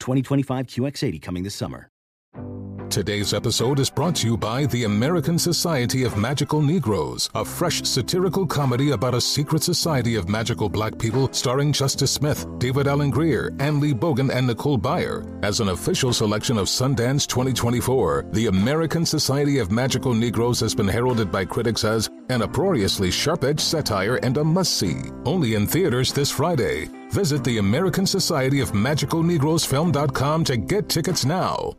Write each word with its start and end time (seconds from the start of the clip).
2025 0.00 0.66
QX80 0.66 1.22
coming 1.22 1.42
this 1.42 1.54
summer. 1.54 1.88
Today's 2.92 3.32
episode 3.32 3.78
is 3.78 3.88
brought 3.88 4.16
to 4.16 4.26
you 4.26 4.36
by 4.36 4.66
the 4.66 4.84
American 4.84 5.38
Society 5.38 6.04
of 6.04 6.18
Magical 6.18 6.60
Negroes, 6.60 7.30
a 7.34 7.42
fresh 7.42 7.82
satirical 7.84 8.46
comedy 8.46 8.90
about 8.90 9.14
a 9.14 9.20
secret 9.20 9.62
society 9.62 10.14
of 10.16 10.28
magical 10.28 10.68
black 10.68 10.98
people 10.98 11.32
starring 11.32 11.72
Justice 11.72 12.10
Smith, 12.10 12.44
David 12.58 12.86
Alan 12.86 13.08
Grier, 13.08 13.50
Anne 13.60 13.80
Lee 13.80 13.94
Bogan, 13.94 14.30
and 14.30 14.46
Nicole 14.46 14.78
Byer. 14.78 15.42
As 15.42 15.60
an 15.60 15.70
official 15.70 16.12
selection 16.12 16.58
of 16.58 16.66
Sundance 16.66 17.26
2024, 17.26 18.26
the 18.32 18.48
American 18.48 19.06
Society 19.06 19.56
of 19.56 19.72
Magical 19.72 20.12
Negroes 20.12 20.60
has 20.60 20.74
been 20.74 20.88
heralded 20.88 21.32
by 21.32 21.46
critics 21.46 21.84
as 21.84 22.10
an 22.32 22.42
uproariously 22.42 23.10
sharp-edged 23.10 23.60
satire 23.60 24.16
and 24.16 24.36
a 24.36 24.44
must-see. 24.44 25.02
Only 25.24 25.54
in 25.54 25.66
theaters 25.66 26.12
this 26.12 26.30
Friday. 26.30 26.88
Visit 27.10 27.44
the 27.44 27.58
American 27.58 28.06
Society 28.06 28.60
of 28.60 28.74
Magical 28.74 29.22
Negroes 29.22 29.64
Film.com 29.64 30.44
to 30.44 30.56
get 30.56 30.88
tickets 30.88 31.24
now. 31.24 31.74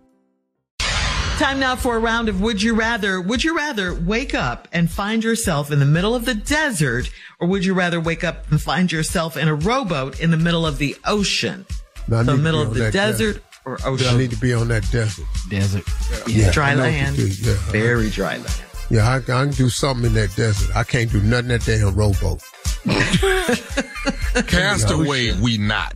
Time 1.39 1.59
now 1.59 1.75
for 1.75 1.95
a 1.95 1.99
round 1.99 2.29
of 2.29 2.41
Would 2.41 2.61
You 2.61 2.75
Rather. 2.75 3.19
Would 3.19 3.43
you 3.43 3.57
rather 3.57 3.95
wake 3.95 4.35
up 4.35 4.67
and 4.71 4.89
find 4.89 5.23
yourself 5.23 5.71
in 5.71 5.79
the 5.79 5.85
middle 5.85 6.13
of 6.13 6.25
the 6.25 6.35
desert, 6.35 7.09
or 7.39 7.47
would 7.47 7.65
you 7.65 7.73
rather 7.73 7.99
wake 7.99 8.23
up 8.23 8.49
and 8.51 8.61
find 8.61 8.91
yourself 8.91 9.35
in 9.35 9.47
a 9.47 9.55
rowboat 9.55 10.19
in 10.19 10.29
the 10.29 10.37
middle 10.37 10.63
of 10.63 10.77
the 10.77 10.95
ocean? 11.05 11.65
No, 12.07 12.19
I 12.19 12.23
the 12.23 12.37
middle 12.37 12.61
of 12.61 12.75
the 12.75 12.81
that 12.81 12.93
desert, 12.93 13.41
or 13.65 13.79
ocean? 13.83 14.13
I 14.13 14.17
need 14.17 14.29
to 14.29 14.37
be 14.37 14.53
on 14.53 14.67
that 14.67 14.89
desert. 14.91 15.25
Desert. 15.49 15.83
Yeah, 16.27 16.51
dry 16.51 16.71
I 16.71 16.75
know 16.75 16.83
what 16.83 16.91
land. 16.91 17.17
Yeah, 17.17 17.55
Very 17.71 18.11
dry 18.11 18.37
land. 18.37 18.61
Yeah 18.89 19.07
I, 19.09 19.17
I 19.17 19.19
can 19.21 19.51
do 19.51 19.69
something 19.69 20.05
in 20.05 20.13
that 20.13 20.35
desert. 20.35 20.75
I 20.75 20.83
can't 20.83 21.11
do 21.11 21.21
nothing 21.21 21.51
in 21.51 21.59
that 21.59 21.65
damn 21.65 21.95
rowboat. 21.95 22.41
Castaway, 24.47 25.31
we 25.39 25.57
not. 25.57 25.95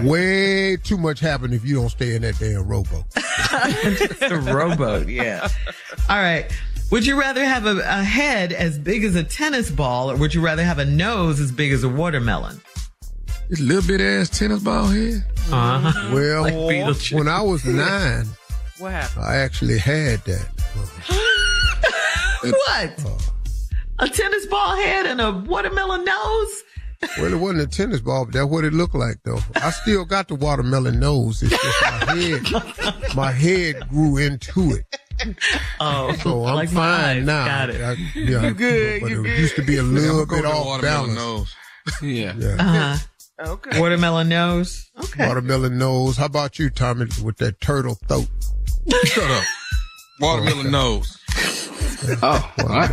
Way 0.02 0.76
too 0.78 0.96
much 0.96 1.20
happen 1.20 1.52
if 1.52 1.64
you 1.64 1.74
don't 1.76 1.90
stay 1.90 2.14
in 2.14 2.22
that 2.22 2.38
damn 2.38 2.66
rowboat. 2.66 3.08
the 3.10 4.40
rowboat, 4.52 5.08
yeah. 5.08 5.48
All 6.08 6.16
right. 6.16 6.50
Would 6.90 7.06
you 7.06 7.18
rather 7.18 7.44
have 7.44 7.66
a, 7.66 7.78
a 7.78 8.02
head 8.02 8.52
as 8.52 8.78
big 8.78 9.04
as 9.04 9.14
a 9.14 9.22
tennis 9.22 9.70
ball, 9.70 10.10
or 10.10 10.16
would 10.16 10.34
you 10.34 10.40
rather 10.40 10.64
have 10.64 10.78
a 10.78 10.84
nose 10.84 11.38
as 11.38 11.52
big 11.52 11.72
as 11.72 11.84
a 11.84 11.88
watermelon? 11.88 12.60
This 13.48 13.60
little 13.60 13.86
bit 13.86 14.00
ass 14.00 14.28
tennis 14.30 14.62
ball 14.62 14.86
head. 14.86 15.24
Uh-huh. 15.52 16.10
Well, 16.14 16.42
Like 16.42 17.12
when 17.12 17.28
I 17.28 17.42
was 17.42 17.64
nine, 17.64 18.26
What 18.78 18.92
happened? 18.92 19.24
I 19.24 19.36
actually 19.36 19.78
had 19.78 20.20
that. 20.24 20.46
What? 22.42 23.04
A 24.02 24.08
tennis 24.08 24.46
ball 24.46 24.76
head 24.76 25.04
and 25.04 25.20
a 25.20 25.30
watermelon 25.30 26.04
nose? 26.06 26.62
Well, 27.18 27.32
it 27.34 27.36
wasn't 27.36 27.60
a 27.60 27.66
tennis 27.66 28.00
ball, 28.00 28.24
but 28.24 28.32
that's 28.32 28.46
what 28.46 28.64
it 28.64 28.72
looked 28.72 28.94
like, 28.94 29.16
though. 29.26 29.40
I 29.56 29.70
still 29.70 30.06
got 30.06 30.28
the 30.28 30.36
watermelon 30.36 30.98
nose. 30.98 31.42
It's 31.42 31.50
just 31.50 31.82
my 31.82 32.14
head. 32.14 33.14
My 33.14 33.30
head 33.30 33.88
grew 33.90 34.16
into 34.16 34.72
it. 34.76 34.86
Oh, 35.80 36.14
So 36.22 36.46
I'm 36.46 36.54
like 36.54 36.70
fine 36.70 37.18
eyes. 37.18 37.24
now. 37.26 37.44
Got 37.44 37.70
it. 37.70 37.80
I- 37.82 37.92
yeah, 38.14 38.42
You 38.48 38.54
good, 38.54 39.00
But 39.02 39.10
you 39.10 39.20
it 39.20 39.24
good. 39.24 39.38
used 39.38 39.56
to 39.56 39.62
be 39.62 39.76
a 39.76 39.82
little 39.82 40.24
Go 40.24 40.36
bit 40.36 40.44
with 40.44 40.50
the 40.50 40.56
off 40.58 40.66
watermelon 40.66 41.14
balance. 41.14 41.18
nose. 41.18 41.54
Yeah. 42.02 42.34
Yeah. 42.38 42.56
Uh-huh. 42.58 43.52
Okay. 43.52 43.78
Watermelon 43.80 44.30
nose. 44.30 44.90
Okay. 44.98 45.26
Watermelon 45.28 45.76
nose. 45.76 46.16
How 46.16 46.24
about 46.24 46.58
you, 46.58 46.70
Tommy, 46.70 47.04
with 47.22 47.36
that 47.36 47.60
turtle 47.60 47.96
throat? 48.08 48.28
Shut 49.04 49.30
up. 49.30 49.44
Watermelon 50.20 50.70
nose. 50.70 51.18
Oh, 52.22 52.52
all 52.58 52.66
right. 52.66 52.90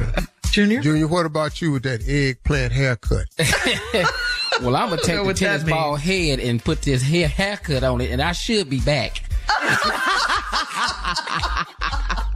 Junior? 0.52 0.82
Junior, 0.82 1.08
what 1.08 1.26
about 1.26 1.62
you 1.62 1.72
with 1.72 1.84
that 1.84 2.08
eggplant 2.08 2.74
haircut? 2.74 3.28
Well, 4.62 4.76
I'm 4.76 4.90
gonna 4.90 5.02
take 5.02 5.18
know 5.18 5.22
the 5.22 5.34
that 5.34 5.38
tennis 5.38 5.64
ball 5.64 5.98
head 5.98 6.40
and 6.40 6.64
put 6.64 6.82
this 6.82 7.04
hair 7.04 7.28
haircut 7.28 7.84
on 7.84 8.02
it, 8.02 8.10
and 8.10 8.20
I 8.20 8.32
should 8.32 8.70
be 8.70 8.80
back. 8.80 9.22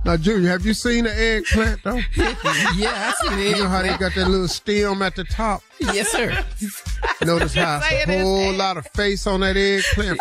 Now, 0.03 0.18
Junior, 0.18 0.50
have 0.50 0.66
you 0.66 0.74
seen 0.74 1.03
the 1.03 1.16
eggplant, 1.16 1.84
though? 1.84 2.00
yeah, 2.16 3.13
I 3.13 3.13
see 3.22 3.50
You 3.50 3.56
know 3.57 3.69
how 3.69 3.84
they 3.84 3.90
got 3.90 4.16
that 4.16 4.28
little 4.28 4.47
stem 4.47 5.00
at 5.03 5.16
the 5.16 5.24
top? 5.24 5.62
Yes, 5.80 6.09
sir. 6.09 6.44
Notice 7.24 7.53
how 7.53 7.81
it's 7.84 8.09
a 8.09 8.24
whole 8.24 8.51
lot 8.51 8.78
of 8.78 8.88
face 8.88 9.28
on 9.28 9.41
that 9.41 9.56
eggplant. 9.56 10.19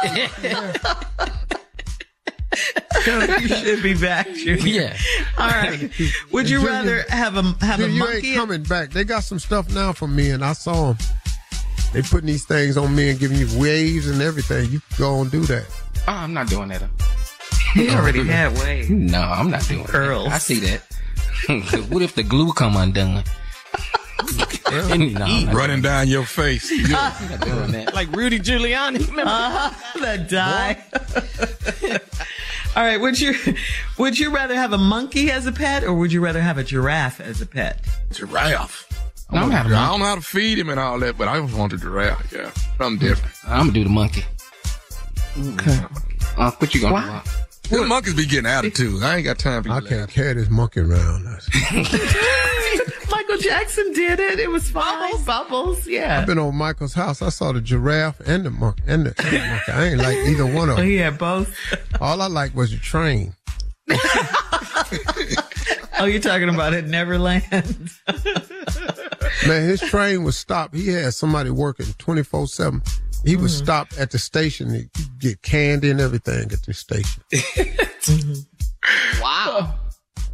you 3.41 3.49
should 3.49 3.83
be 3.83 3.95
back, 3.95 4.27
Junior. 4.35 4.67
Yeah. 4.67 4.97
All 5.39 5.49
right. 5.49 5.91
Would 6.33 6.49
you 6.51 6.59
Junior- 6.61 6.71
rather 6.71 7.03
have 7.09 7.37
a 7.37 7.43
have 7.65 7.81
a 7.81 7.85
Junior, 7.85 7.89
you 7.95 7.99
monkey? 7.99 8.29
ain't 8.29 8.37
coming 8.37 8.63
back. 8.65 8.91
They 8.91 9.05
got 9.05 9.25
some 9.25 9.39
stuff 9.39 9.73
now 9.73 9.93
for 9.93 10.09
me, 10.09 10.31
and 10.31 10.45
I 10.45 10.53
saw 10.53 10.93
them. 10.93 10.99
They 11.93 12.03
putting 12.03 12.27
these 12.29 12.45
things 12.47 12.77
on 12.77 12.95
me 12.95 13.11
and 13.11 13.19
giving 13.19 13.37
you 13.39 13.49
waves 13.59 14.07
and 14.09 14.23
everything. 14.23 14.71
You 14.71 14.81
go 14.97 15.21
and 15.23 15.31
do 15.31 15.41
that. 15.47 15.67
Oh, 16.07 16.13
I'm 16.13 16.33
not 16.33 16.49
doing 16.49 16.69
that. 16.69 16.83
He 17.75 17.89
already 17.91 18.25
had 18.27 18.59
waves. 18.59 18.91
No, 18.91 19.21
I'm 19.21 19.49
not 19.51 19.63
doing 19.69 19.85
Curls. 19.85 20.25
that. 20.27 20.33
I 20.35 20.39
see 20.39 20.59
that. 20.59 21.87
what 21.89 22.03
if 22.03 22.17
the 22.17 22.25
glue 22.25 22.53
come 22.53 22.77
undone? 22.77 23.23
no, 24.69 25.53
Running 25.53 25.81
down 25.81 26.09
your 26.09 26.25
face. 26.25 26.69
I'm 26.93 27.39
doing 27.41 27.71
that. 27.73 27.95
Like 27.95 28.11
Rudy 28.11 28.41
Giuliani. 28.41 29.07
Remember? 29.09 29.23
Uh-huh. 29.31 30.01
That 30.01 30.29
die. 30.29 30.83
All 32.77 32.85
right. 32.85 33.01
Would 33.01 33.21
you 33.21 33.35
would 33.99 34.19
you 34.19 34.31
rather 34.31 34.55
have 34.55 34.73
a 34.73 34.79
monkey 34.79 35.31
as 35.31 35.47
a 35.47 35.53
pet, 35.53 35.83
or 35.85 35.93
would 35.95 36.13
you 36.13 36.21
rather 36.21 36.41
have 36.41 36.59
a 36.59 36.65
giraffe 36.65 37.21
as 37.21 37.41
a 37.41 37.47
pet? 37.47 37.85
Giraffe. 38.13 38.87
I'm 39.31 39.45
I 39.45 39.47
not 39.49 39.67
a 39.67 39.69
don't 39.69 40.01
know 40.01 40.07
how 40.07 40.15
to 40.17 40.21
feed 40.21 40.59
him 40.59 40.71
and 40.71 40.81
all 40.81 40.99
that, 41.01 41.17
but 41.17 41.29
I 41.29 41.41
just 41.41 41.55
want 41.57 41.73
a 41.73 41.77
giraffe. 41.77 42.33
Yeah, 42.33 42.51
something 42.79 43.09
different. 43.09 43.35
I'm 43.45 43.61
gonna 43.61 43.73
do 43.73 43.85
the 43.85 43.91
monkey. 43.91 44.25
Okay. 45.39 45.79
Uh, 46.37 46.51
what 46.53 46.75
you 46.75 46.81
gonna 46.81 46.95
Why? 46.95 47.23
do? 47.25 47.31
Them 47.79 47.89
monkeys 47.89 48.15
be 48.15 48.27
getting 48.27 48.47
attitude. 48.47 49.01
I 49.03 49.17
ain't 49.17 49.25
got 49.25 49.39
time 49.39 49.63
for 49.63 49.69
you. 49.69 49.75
I 49.77 49.81
can't 49.81 50.11
carry 50.11 50.35
this 50.35 50.51
monkey 50.51 50.81
around. 50.81 51.25
Michael 53.41 53.59
Jackson 53.59 53.93
did 53.93 54.21
it. 54.21 54.39
It 54.39 54.51
was 54.51 54.71
fine. 54.71 55.25
Bubbles. 55.25 55.87
Yeah. 55.87 56.21
I've 56.21 56.27
been 56.27 56.39
on 56.39 56.55
Michael's 56.55 56.95
house. 56.95 57.23
I 57.23 57.31
saw 57.31 57.53
the 57.53 57.61
giraffe 57.61 58.21
and 58.21 58.45
the 58.45 58.51
monkey. 58.51 58.83
And 58.87 59.07
the, 59.07 59.15
and 59.23 59.35
the 59.35 59.39
monkey. 59.39 59.73
I 59.73 59.85
ain't 59.87 59.99
like 59.99 60.17
either 60.29 60.47
one 60.47 60.69
of 60.69 60.75
Oh, 60.75 60.77
them. 60.77 60.87
he 60.87 60.97
had 60.97 61.19
both. 61.19 61.55
All 62.01 62.21
I 62.21 62.27
liked 62.27 62.55
was 62.55 62.71
the 62.71 62.79
train. 62.79 63.35
Oh, 65.99 66.07
you're 66.07 66.21
talking 66.21 66.49
about 66.49 66.73
at 66.73 66.87
Neverland. 66.87 67.91
Man, 69.47 69.69
his 69.69 69.81
train 69.81 70.25
was 70.25 70.39
stopped. 70.39 70.75
He 70.75 70.89
had 70.89 71.13
somebody 71.13 71.51
working 71.51 71.87
24 71.99 72.47
7. 72.47 72.83
He 73.23 73.37
would 73.37 73.51
mm-hmm. 73.51 73.65
stop 73.65 73.89
at 73.99 74.11
the 74.11 74.19
station 74.19 74.71
and 74.71 74.91
get 75.19 75.43
candy 75.43 75.91
and 75.91 76.01
everything 76.01 76.51
at 76.53 76.63
the 76.63 76.73
station. 76.73 77.23
Wow. 79.21 79.30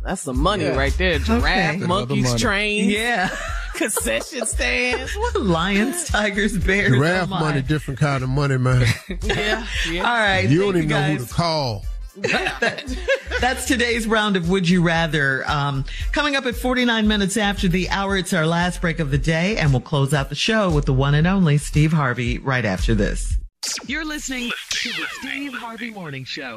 That's 0.07 0.23
some 0.23 0.39
money 0.39 0.65
Yeah. 0.65 0.77
right 0.77 0.97
there. 0.97 1.19
Giraffe, 1.19 1.77
Okay. 1.77 1.87
monkeys, 1.87 2.25
money. 2.25 2.39
trains, 2.39 2.93
Yeah. 2.93 3.29
concession 3.75 4.47
stands. 4.47 5.15
Lions, 5.35 6.05
tigers, 6.05 6.57
bears. 6.57 6.93
Giraffe 6.93 7.25
oh 7.25 7.27
my. 7.27 7.41
money, 7.41 7.63
different 7.63 7.99
kind 8.01 8.23
of 8.23 8.29
money, 8.31 8.57
man. 8.57 8.87
Yeah, 9.25 9.67
yeah. 9.91 10.03
All 10.03 10.17
right. 10.17 10.49
you 10.49 10.61
don't 10.61 10.77
even 10.77 10.89
know 10.89 11.03
who 11.03 11.19
to 11.27 11.35
call. 11.35 11.85
That's 13.41 13.67
today's 13.67 14.07
round 14.07 14.37
of 14.37 14.49
Would 14.49 14.69
You 14.69 14.83
Rather. 14.83 15.45
Um, 15.51 15.85
coming 16.13 16.37
up 16.37 16.47
at 16.47 16.55
49 16.57 17.07
minutes 17.07 17.37
after 17.37 17.69
the 17.69 17.91
hour, 17.91 18.17
it's 18.17 18.33
our 18.33 18.47
last 18.47 18.81
break 18.81 19.01
of 19.01 19.11
the 19.11 19.19
day, 19.19 19.57
and 19.59 19.71
we'll 19.73 19.81
close 19.83 20.15
out 20.15 20.29
the 20.31 20.35
show 20.35 20.71
with 20.71 20.87
the 20.87 20.95
one 20.95 21.15
and 21.15 21.27
only 21.27 21.59
Steve 21.59 21.93
Harvey 21.93 22.39
right 22.39 22.65
after 22.65 22.95
this. 22.95 23.37
You're 23.87 24.05
listening 24.05 24.51
to 24.71 24.89
the 24.91 25.05
Steve 25.21 25.53
Harvey 25.53 25.91
Morning 25.91 26.25
Show. 26.25 26.57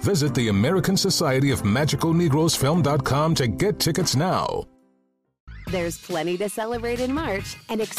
Visit 0.00 0.34
the 0.34 0.48
American 0.48 0.96
Society 0.96 1.50
of 1.50 1.64
Magical 1.64 2.14
Negroes 2.14 2.54
Film.com 2.54 3.34
to 3.36 3.48
get 3.48 3.78
tickets 3.78 4.16
now. 4.16 4.64
There's 5.70 5.98
plenty 5.98 6.38
to 6.38 6.48
celebrate 6.48 7.00
in 7.00 7.12
March 7.12 7.56
and 7.68 7.80
ex- 7.82 7.98